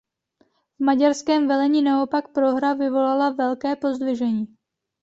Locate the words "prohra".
2.31-2.73